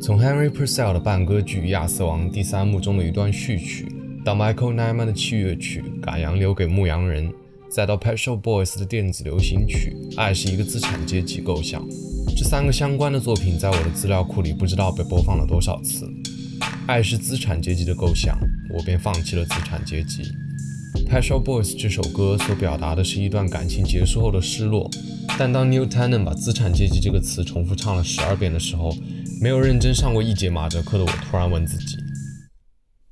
[0.00, 3.86] 从 Henry Purcell 的半歌剧《亚瑟王》第三幕中的一段序曲，
[4.24, 7.28] 到 Michael Nyman 的器乐曲《赶羊留给牧羊人》，
[7.68, 11.82] 再到 Pet Shop Boys 的电子流行曲《爱是一个资产阶级构想》，
[12.34, 16.10] 这三个相关的作品在我的资料库里不知道被播放了多少次。
[16.88, 18.38] 爱是资产阶级的构想，
[18.70, 20.22] 我便放弃了资产阶级。
[21.04, 24.90] p a s h o Boys 这首歌所表达的是一段感情结束后的失落，
[25.38, 28.90] 但当 New Tennant 把资产阶级这个词重复唱了十二遍的时候，
[29.38, 31.98] 没有认真上过一节马哲课的我，突然问自己：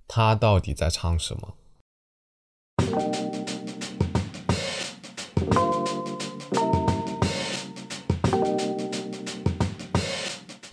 [0.08, 1.56] 他到底在唱什么？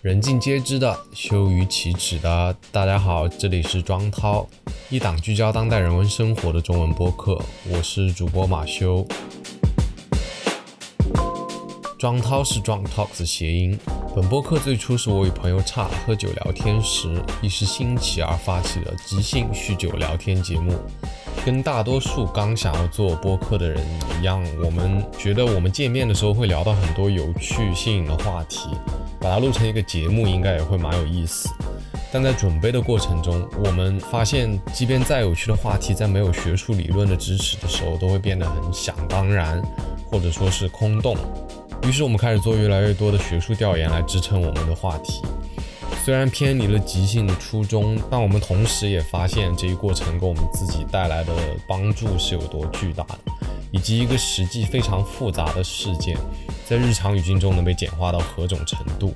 [0.04, 2.54] 人尽皆知的，羞于启齿的。
[2.74, 4.46] 大家好，这里是庄涛，
[4.90, 9.08] 一档聚焦当代人文生活的中文播客，我是主播马修。
[11.98, 13.80] 庄涛是 Drunk Talks 的谐音。
[14.14, 20.74] 本播客最初是我与朋友差喝酒聊天时，一时兴起而发起的即兴酗酒聊天节目。
[21.46, 23.80] 跟大多数刚想要做播客的人
[24.20, 28.70] 一样，我们觉得我们见面的时候会聊到很多有趣、新颖的话题，
[29.20, 31.50] 把它录成一个节目应该也会蛮有意思。
[32.12, 39.62] 但在准备的过程中，我们发现，即便再有趣的话题，在没有学术理论的支持的时候，都会变得很想当然，
[40.10, 41.18] 或者说是空洞。
[41.84, 45.22] 于是我们开始做越来越多的学术调研来支撑我们的话题。
[46.04, 51.34] 虽然偏离了即兴的初衷，但我们同时也发现这一过程给我们自己带来的
[51.66, 53.20] 帮助是有多巨大的，
[53.72, 56.18] 以及一个实际非常复杂的事件，
[56.66, 59.14] 在日常语境中能被简化到何种程度。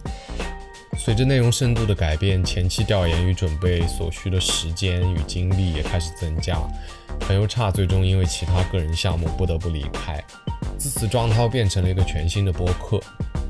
[0.98, 6.58] 随着内容深度的改变，前期调研与准备所需的时间与精力也开始增加。
[7.20, 10.24] 朋友差最终因为其他个人项目不得不离开。
[10.78, 12.98] 自此，庄涛变成了一个全新的播客，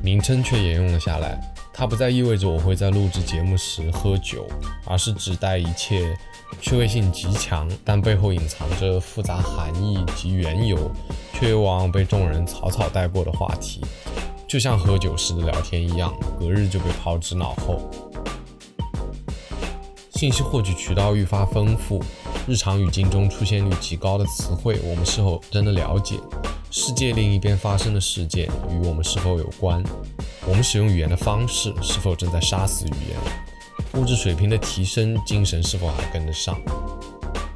[0.01, 1.39] 名称却沿用了下来。
[1.79, 4.47] 它不再意味着我会在录制节目时喝酒，
[4.83, 6.17] 而是指代一切
[6.59, 10.89] 趣味性极强，但背后隐藏着复杂含义及缘由，
[11.35, 13.79] 却又往往被众人草草带过的话题，
[14.47, 17.87] 就像喝酒时的聊天一样，隔日就被抛之脑后。
[20.15, 22.03] 信息获取渠道愈发丰富，
[22.47, 26.15] 日常语境中出现率极高的词汇，我们是否真的了解？
[26.71, 29.83] 世界另一边发生的事件与我们是否有关？
[30.49, 33.19] 我们使用语言的方式是否正在杀死语言？
[34.01, 36.57] 物质水平的提升，精神是否还跟得上？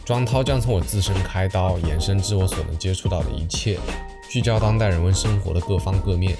[0.03, 3.79] 庄涛将从我自身开刀，延伸至我所能接触到的一切，
[4.29, 6.35] 聚焦当代人文生活的各方各面，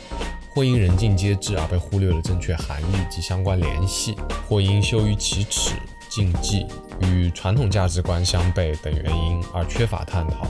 [0.54, 4.18] 或因人尽皆知而被忽略了正确含义及相关联系，
[4.50, 5.72] 或因羞于启齿、
[6.10, 6.66] 禁忌
[7.00, 10.46] 与传统价值观相悖等原因而缺乏探讨。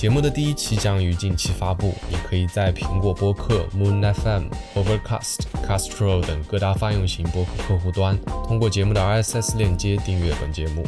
[0.00, 4.44] 节目的第一期将于近期发布，你可以在苹果播客、Moon FM、
[4.74, 8.18] Overcast、Castro 等各大泛用型播客客户端，
[8.48, 10.86] 通过节目的 RSS 链接订阅本节目。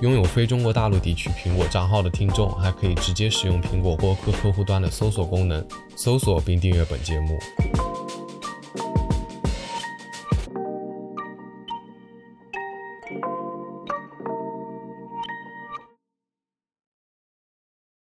[0.00, 5.62] 拥有非中国大陆地区苹果账号的听众，还可以直接使用苹果播客客户端的搜索功能，
[5.94, 7.38] 搜索并订阅本节目。